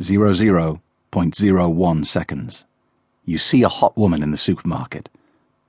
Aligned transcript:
00.01 0.00 2.06
seconds. 2.06 2.64
You 3.24 3.38
see 3.38 3.62
a 3.62 3.68
hot 3.68 3.96
woman 3.96 4.22
in 4.22 4.30
the 4.30 4.36
supermarket. 4.36 5.08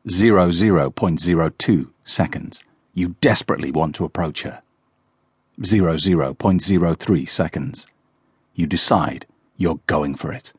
00.02 0.08 1.90
seconds. 2.04 2.64
You 2.94 3.16
desperately 3.22 3.72
want 3.72 3.96
to 3.96 4.06
approach 4.06 4.44
her. 4.44 4.62
00.03 5.62 7.30
seconds. 7.30 7.88
You 8.54 8.68
decide 8.68 9.26
you're 9.58 9.80
going 9.88 10.16
for 10.16 10.32
it. 10.32 10.54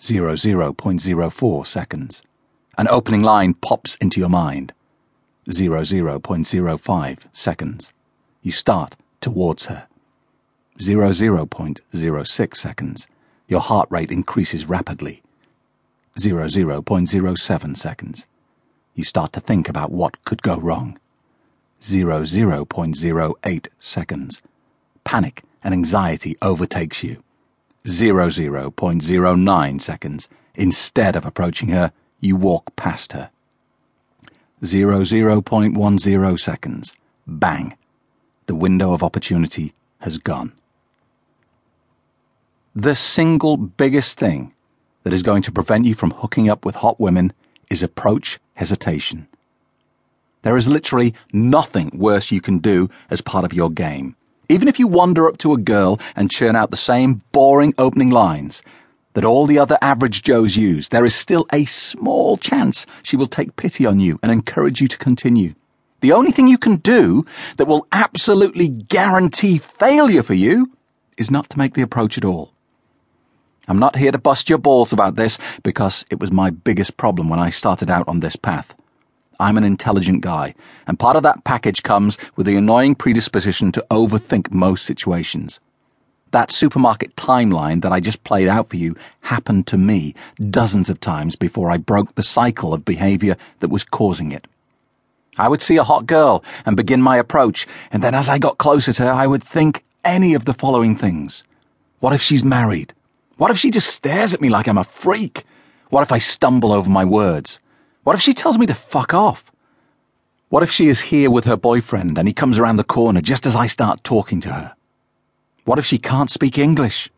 00.04 0.00 1.66
seconds. 1.66 2.22
An 2.76 2.88
opening 2.88 3.22
line 3.22 3.54
pops 3.54 3.96
into 3.96 4.20
your 4.20 4.28
mind. 4.28 4.72
00.05 5.48 7.18
seconds. 7.32 7.92
You 8.42 8.52
start 8.52 8.96
towards 9.20 9.66
her. 9.66 9.86
00.06 10.78 12.56
seconds. 12.56 13.06
Your 13.46 13.60
heart 13.60 13.88
rate 13.90 14.10
increases 14.10 14.66
rapidly. 14.66 15.22
00.07 16.18 17.76
seconds. 17.76 18.26
You 18.94 19.04
start 19.04 19.32
to 19.32 19.40
think 19.40 19.68
about 19.68 19.90
what 19.90 20.24
could 20.24 20.42
go 20.42 20.56
wrong. 20.58 20.98
00.08 21.82 23.68
seconds. 23.78 24.42
Panic 25.04 25.42
and 25.62 25.74
anxiety 25.74 26.36
overtakes 26.40 27.02
you. 27.04 27.22
00.09 27.84 29.80
seconds. 29.80 30.28
Instead 30.54 31.16
of 31.16 31.26
approaching 31.26 31.68
her, 31.70 31.92
you 32.20 32.36
walk 32.36 32.74
past 32.76 33.12
her. 33.12 33.30
00.10 34.62 36.40
seconds. 36.40 36.94
Bang. 37.26 37.76
The 38.46 38.54
window 38.54 38.92
of 38.92 39.02
opportunity 39.02 39.74
has 39.98 40.18
gone. 40.18 40.52
The 42.76 42.96
single 42.96 43.56
biggest 43.56 44.18
thing 44.18 44.52
that 45.04 45.12
is 45.12 45.22
going 45.22 45.42
to 45.42 45.52
prevent 45.52 45.86
you 45.86 45.94
from 45.94 46.10
hooking 46.10 46.50
up 46.50 46.64
with 46.64 46.74
hot 46.74 46.98
women 46.98 47.32
is 47.70 47.84
approach 47.84 48.40
hesitation. 48.54 49.28
There 50.42 50.56
is 50.56 50.66
literally 50.66 51.14
nothing 51.32 51.92
worse 51.94 52.32
you 52.32 52.40
can 52.40 52.58
do 52.58 52.90
as 53.10 53.20
part 53.20 53.44
of 53.44 53.52
your 53.52 53.70
game. 53.70 54.16
Even 54.48 54.66
if 54.66 54.80
you 54.80 54.88
wander 54.88 55.28
up 55.28 55.38
to 55.38 55.52
a 55.52 55.56
girl 55.56 56.00
and 56.16 56.32
churn 56.32 56.56
out 56.56 56.72
the 56.72 56.76
same 56.76 57.22
boring 57.30 57.74
opening 57.78 58.10
lines 58.10 58.60
that 59.12 59.24
all 59.24 59.46
the 59.46 59.60
other 59.60 59.78
average 59.80 60.22
Joes 60.22 60.56
use, 60.56 60.88
there 60.88 61.04
is 61.04 61.14
still 61.14 61.46
a 61.52 61.66
small 61.66 62.36
chance 62.36 62.86
she 63.04 63.16
will 63.16 63.28
take 63.28 63.54
pity 63.54 63.86
on 63.86 64.00
you 64.00 64.18
and 64.20 64.32
encourage 64.32 64.80
you 64.80 64.88
to 64.88 64.98
continue. 64.98 65.54
The 66.00 66.10
only 66.10 66.32
thing 66.32 66.48
you 66.48 66.58
can 66.58 66.76
do 66.78 67.24
that 67.56 67.68
will 67.68 67.86
absolutely 67.92 68.66
guarantee 68.66 69.58
failure 69.58 70.24
for 70.24 70.34
you 70.34 70.72
is 71.16 71.30
not 71.30 71.48
to 71.50 71.58
make 71.58 71.74
the 71.74 71.82
approach 71.82 72.18
at 72.18 72.24
all. 72.24 72.53
I'm 73.66 73.78
not 73.78 73.96
here 73.96 74.12
to 74.12 74.18
bust 74.18 74.48
your 74.48 74.58
balls 74.58 74.92
about 74.92 75.16
this 75.16 75.38
because 75.62 76.04
it 76.10 76.20
was 76.20 76.30
my 76.30 76.50
biggest 76.50 76.96
problem 76.96 77.28
when 77.28 77.38
I 77.38 77.50
started 77.50 77.90
out 77.90 78.06
on 78.08 78.20
this 78.20 78.36
path. 78.36 78.74
I'm 79.40 79.56
an 79.56 79.64
intelligent 79.64 80.20
guy, 80.20 80.54
and 80.86 80.98
part 80.98 81.16
of 81.16 81.22
that 81.24 81.44
package 81.44 81.82
comes 81.82 82.18
with 82.36 82.46
the 82.46 82.56
annoying 82.56 82.94
predisposition 82.94 83.72
to 83.72 83.86
overthink 83.90 84.52
most 84.52 84.84
situations. 84.84 85.60
That 86.30 86.50
supermarket 86.50 87.16
timeline 87.16 87.82
that 87.82 87.92
I 87.92 88.00
just 88.00 88.24
played 88.24 88.48
out 88.48 88.68
for 88.68 88.76
you 88.76 88.96
happened 89.20 89.66
to 89.68 89.78
me 89.78 90.14
dozens 90.50 90.90
of 90.90 91.00
times 91.00 91.36
before 91.36 91.70
I 91.70 91.78
broke 91.78 92.14
the 92.14 92.22
cycle 92.22 92.74
of 92.74 92.84
behavior 92.84 93.36
that 93.60 93.70
was 93.70 93.84
causing 93.84 94.32
it. 94.32 94.46
I 95.38 95.48
would 95.48 95.62
see 95.62 95.76
a 95.76 95.84
hot 95.84 96.06
girl 96.06 96.44
and 96.66 96.76
begin 96.76 97.00
my 97.00 97.16
approach, 97.16 97.66
and 97.90 98.02
then 98.02 98.14
as 98.14 98.28
I 98.28 98.38
got 98.38 98.58
closer 98.58 98.92
to 98.92 99.04
her, 99.04 99.12
I 99.12 99.26
would 99.26 99.42
think 99.42 99.84
any 100.04 100.34
of 100.34 100.44
the 100.44 100.54
following 100.54 100.96
things. 100.96 101.44
What 102.00 102.12
if 102.12 102.20
she's 102.20 102.44
married? 102.44 102.92
What 103.36 103.50
if 103.50 103.58
she 103.58 103.70
just 103.70 103.88
stares 103.88 104.32
at 104.32 104.40
me 104.40 104.48
like 104.48 104.68
I'm 104.68 104.78
a 104.78 104.84
freak? 104.84 105.44
What 105.90 106.02
if 106.02 106.12
I 106.12 106.18
stumble 106.18 106.72
over 106.72 106.88
my 106.88 107.04
words? 107.04 107.60
What 108.04 108.14
if 108.14 108.22
she 108.22 108.32
tells 108.32 108.58
me 108.58 108.66
to 108.66 108.74
fuck 108.74 109.12
off? 109.12 109.50
What 110.50 110.62
if 110.62 110.70
she 110.70 110.88
is 110.88 111.00
here 111.00 111.30
with 111.30 111.44
her 111.46 111.56
boyfriend 111.56 112.16
and 112.16 112.28
he 112.28 112.34
comes 112.34 112.58
around 112.58 112.76
the 112.76 112.84
corner 112.84 113.20
just 113.20 113.44
as 113.44 113.56
I 113.56 113.66
start 113.66 114.04
talking 114.04 114.40
to 114.42 114.52
her? 114.52 114.76
What 115.64 115.78
if 115.78 115.86
she 115.86 115.98
can't 115.98 116.30
speak 116.30 116.58
English? 116.58 117.10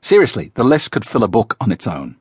Seriously, 0.00 0.50
the 0.54 0.64
list 0.64 0.90
could 0.90 1.04
fill 1.04 1.22
a 1.22 1.28
book 1.28 1.56
on 1.60 1.70
its 1.70 1.86
own. 1.86 2.16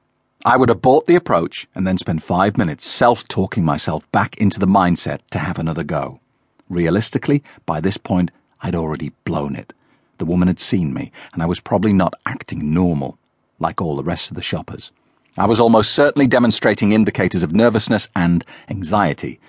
I 0.46 0.56
would 0.56 0.70
abort 0.70 1.08
the 1.08 1.16
approach 1.16 1.68
and 1.74 1.88
then 1.88 1.98
spend 1.98 2.22
five 2.22 2.58
minutes 2.58 2.86
self 2.86 3.28
talking 3.28 3.66
myself 3.66 4.10
back 4.12 4.38
into 4.38 4.60
the 4.60 4.68
mindset 4.68 5.20
to 5.32 5.40
have 5.40 5.58
another 5.58 5.84
go. 5.84 6.20
Realistically, 6.70 7.44
by 7.66 7.82
this 7.82 7.98
point, 7.98 8.30
I'd 8.62 8.76
already 8.76 9.14
blown 9.24 9.56
it. 9.56 9.74
The 10.18 10.26
woman 10.26 10.48
had 10.48 10.60
seen 10.60 10.94
me, 10.94 11.12
and 11.34 11.44
I 11.44 11.46
was 11.46 11.60
probably 11.60 11.94
not 11.94 12.14
acting 12.26 12.74
normal, 12.74 13.18
like 13.60 13.82
all 13.82 13.96
the 13.96 14.04
rest 14.04 14.30
of 14.30 14.36
the 14.36 14.42
shoppers. 14.42 14.92
I 15.38 15.46
was 15.46 15.60
almost 15.60 15.94
certainly 15.94 16.28
demonstrating 16.28 16.92
indicators 16.92 17.44
of 17.44 17.54
nervousness 17.54 18.10
and 18.16 18.44
anxiety. 18.70 19.40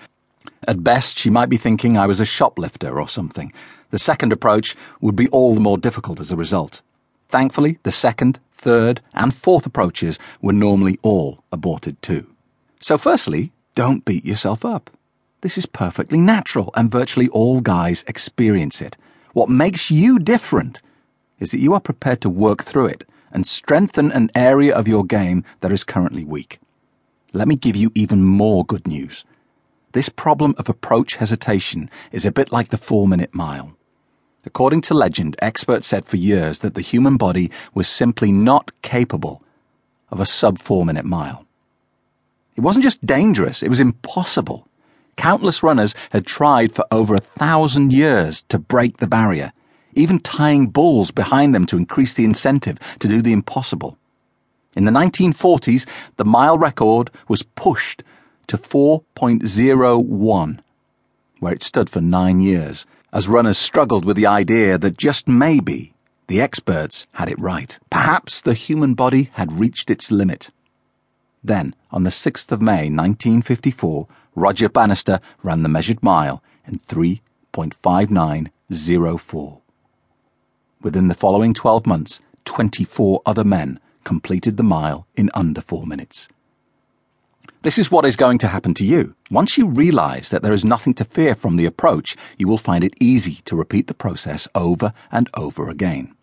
At 0.67 0.83
best, 0.83 1.17
she 1.17 1.29
might 1.29 1.49
be 1.49 1.57
thinking 1.57 1.97
I 1.97 2.05
was 2.05 2.19
a 2.19 2.25
shoplifter 2.25 2.99
or 2.99 3.07
something. 3.07 3.51
The 3.89 3.97
second 3.97 4.31
approach 4.31 4.75
would 5.01 5.15
be 5.15 5.27
all 5.29 5.55
the 5.55 5.61
more 5.61 5.77
difficult 5.77 6.19
as 6.19 6.31
a 6.31 6.35
result. 6.35 6.81
Thankfully, 7.29 7.79
the 7.83 7.91
second, 7.91 8.39
third, 8.53 9.01
and 9.13 9.33
fourth 9.33 9.65
approaches 9.65 10.19
were 10.41 10.53
normally 10.53 10.99
all 11.01 11.43
aborted 11.51 11.99
too. 12.01 12.27
So, 12.79 12.97
firstly, 12.97 13.51
don't 13.73 14.05
beat 14.05 14.25
yourself 14.25 14.63
up. 14.63 14.89
This 15.41 15.57
is 15.57 15.65
perfectly 15.65 16.19
natural, 16.19 16.71
and 16.75 16.91
virtually 16.91 17.29
all 17.29 17.61
guys 17.61 18.03
experience 18.07 18.81
it. 18.81 18.97
What 19.39 19.47
makes 19.47 19.89
you 19.89 20.19
different 20.19 20.81
is 21.39 21.51
that 21.51 21.61
you 21.61 21.73
are 21.73 21.79
prepared 21.79 22.19
to 22.23 22.29
work 22.29 22.61
through 22.61 22.87
it 22.87 23.05
and 23.31 23.47
strengthen 23.47 24.11
an 24.11 24.29
area 24.35 24.75
of 24.75 24.85
your 24.85 25.05
game 25.05 25.45
that 25.61 25.71
is 25.71 25.85
currently 25.85 26.25
weak. 26.25 26.59
Let 27.31 27.47
me 27.47 27.55
give 27.55 27.77
you 27.77 27.89
even 27.95 28.21
more 28.25 28.65
good 28.65 28.85
news. 28.85 29.23
This 29.93 30.09
problem 30.09 30.55
of 30.57 30.67
approach 30.67 31.15
hesitation 31.15 31.89
is 32.11 32.25
a 32.25 32.33
bit 32.33 32.51
like 32.51 32.67
the 32.67 32.77
four 32.77 33.07
minute 33.07 33.33
mile. 33.33 33.77
According 34.45 34.81
to 34.81 34.93
legend, 34.93 35.37
experts 35.41 35.87
said 35.87 36.05
for 36.05 36.17
years 36.17 36.59
that 36.59 36.73
the 36.73 36.81
human 36.81 37.15
body 37.15 37.49
was 37.73 37.87
simply 37.87 38.33
not 38.33 38.73
capable 38.81 39.41
of 40.11 40.19
a 40.19 40.25
sub 40.25 40.59
four 40.59 40.85
minute 40.85 41.05
mile. 41.05 41.45
It 42.57 42.61
wasn't 42.61 42.83
just 42.83 43.05
dangerous, 43.05 43.63
it 43.63 43.69
was 43.69 43.79
impossible. 43.79 44.67
Countless 45.19 45.61
runners 45.61 45.95
had 46.11 46.25
tried 46.25 46.71
for 46.71 46.85
over 46.91 47.13
a 47.13 47.19
thousand 47.19 47.91
years 47.91 48.43
to 48.43 48.57
break 48.57 48.97
the 48.97 49.05
barrier, 49.05 49.51
even 49.93 50.17
tying 50.17 50.67
bulls 50.67 51.11
behind 51.11 51.53
them 51.53 51.65
to 51.65 51.75
increase 51.75 52.13
the 52.13 52.23
incentive 52.23 52.77
to 53.01 53.09
do 53.09 53.21
the 53.21 53.33
impossible. 53.33 53.97
In 54.77 54.85
the 54.85 54.91
1940s, 54.91 55.85
the 56.15 56.23
mile 56.23 56.57
record 56.57 57.11
was 57.27 57.43
pushed 57.43 58.01
to 58.47 58.57
4.01, 58.57 60.59
where 61.41 61.53
it 61.53 61.63
stood 61.63 61.89
for 61.89 61.99
nine 61.99 62.39
years, 62.39 62.85
as 63.11 63.27
runners 63.27 63.57
struggled 63.57 64.05
with 64.05 64.15
the 64.15 64.25
idea 64.25 64.77
that 64.77 64.95
just 64.95 65.27
maybe 65.27 65.93
the 66.27 66.39
experts 66.39 67.07
had 67.11 67.27
it 67.27 67.37
right. 67.37 67.77
Perhaps 67.89 68.39
the 68.39 68.53
human 68.53 68.93
body 68.93 69.31
had 69.33 69.59
reached 69.59 69.89
its 69.89 70.11
limit. 70.11 70.49
Then, 71.43 71.75
on 71.91 72.03
the 72.03 72.09
6th 72.09 72.53
of 72.53 72.61
May 72.61 72.89
1954, 72.89 74.07
Roger 74.39 74.69
Bannister 74.69 75.19
ran 75.43 75.61
the 75.63 75.69
measured 75.69 76.01
mile 76.01 76.41
in 76.65 76.79
3.5904. 76.79 79.61
Within 80.81 81.09
the 81.09 81.13
following 81.13 81.53
12 81.53 81.85
months, 81.85 82.21
24 82.45 83.21
other 83.25 83.43
men 83.43 83.81
completed 84.05 84.55
the 84.55 84.63
mile 84.63 85.05
in 85.17 85.29
under 85.33 85.59
four 85.59 85.85
minutes. 85.85 86.29
This 87.63 87.77
is 87.77 87.91
what 87.91 88.05
is 88.05 88.15
going 88.15 88.37
to 88.37 88.47
happen 88.47 88.73
to 88.75 88.85
you. 88.85 89.13
Once 89.29 89.57
you 89.57 89.67
realize 89.67 90.29
that 90.29 90.41
there 90.41 90.53
is 90.53 90.63
nothing 90.63 90.93
to 90.93 91.03
fear 91.03 91.35
from 91.35 91.57
the 91.57 91.65
approach, 91.65 92.15
you 92.37 92.47
will 92.47 92.57
find 92.57 92.85
it 92.85 92.93
easy 93.01 93.41
to 93.43 93.57
repeat 93.57 93.87
the 93.87 93.93
process 93.93 94.47
over 94.55 94.93
and 95.11 95.29
over 95.33 95.67
again. 95.67 96.15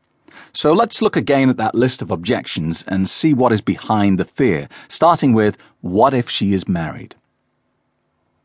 So 0.54 0.72
let's 0.72 1.02
look 1.02 1.16
again 1.16 1.50
at 1.50 1.58
that 1.58 1.74
list 1.74 2.00
of 2.00 2.10
objections 2.10 2.82
and 2.88 3.10
see 3.10 3.34
what 3.34 3.52
is 3.52 3.60
behind 3.60 4.18
the 4.18 4.24
fear, 4.24 4.70
starting 4.88 5.34
with 5.34 5.58
what 5.82 6.14
if 6.14 6.30
she 6.30 6.54
is 6.54 6.66
married? 6.66 7.14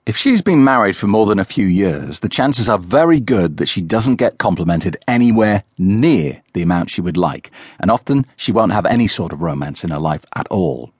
If 0.04 0.18
she's 0.18 0.42
been 0.42 0.64
married 0.64 0.96
for 0.96 1.06
more 1.06 1.28
than 1.28 1.38
a 1.38 1.46
few 1.46 1.68
years, 1.68 2.22
the 2.22 2.28
chances 2.28 2.68
are 2.68 2.80
very 2.80 3.20
good 3.20 3.58
that 3.58 3.68
she 3.68 3.82
doesn't 3.82 4.16
get 4.16 4.40
complimented 4.40 4.98
anywhere 5.08 5.64
near 5.78 6.42
the 6.54 6.64
amount 6.64 6.90
she 6.90 7.02
would 7.02 7.18
like, 7.18 7.52
and 7.80 7.92
often 7.92 8.26
she 8.36 8.52
won't 8.52 8.72
have 8.72 8.88
any 8.88 9.06
sort 9.06 9.32
of 9.32 9.44
romance 9.44 9.84
in 9.84 9.92
her 9.92 10.00
life 10.00 10.26
at 10.36 10.48
all. 10.48 10.92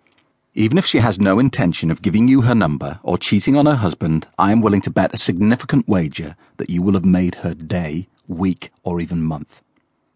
Even 0.54 0.78
if 0.78 0.86
she 0.86 1.00
has 1.00 1.20
no 1.20 1.40
intention 1.40 1.90
of 1.90 2.04
giving 2.04 2.28
you 2.28 2.42
her 2.42 2.54
number 2.54 3.00
or 3.02 3.18
cheating 3.18 3.58
on 3.58 3.66
her 3.66 3.74
husband, 3.74 4.28
I 4.38 4.52
am 4.52 4.62
willing 4.62 4.82
to 4.82 4.92
bet 4.92 5.16
a 5.16 5.18
significant 5.18 5.88
wager 5.88 6.36
that 6.58 6.70
you 6.70 6.84
will 6.84 6.94
have 6.94 7.04
made 7.04 7.36
her 7.36 7.56
day, 7.56 8.08
week, 8.28 8.72
or 8.84 9.02
even 9.02 9.24
month. 9.24 9.64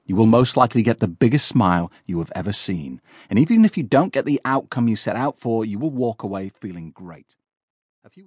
You 0.06 0.16
will 0.16 0.28
most 0.28 0.56
likely 0.56 0.84
get 0.84 1.00
the 1.00 1.08
biggest 1.08 1.48
smile 1.48 1.92
you 2.06 2.20
have 2.20 2.32
ever 2.36 2.54
seen, 2.54 3.02
and 3.32 3.40
even 3.40 3.66
if 3.66 3.78
you 3.78 3.84
don't 3.84 4.14
get 4.14 4.26
the 4.26 4.40
outcome 4.46 4.88
you 4.88 4.96
set 4.96 5.16
out 5.16 5.40
for, 5.40 5.66
you 5.66 5.80
will 5.80 5.90
walk 5.90 6.22
away 6.22 6.50
feeling 6.50 6.92
great. 6.92 7.36